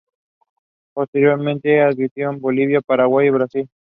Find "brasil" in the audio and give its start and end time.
3.29-3.69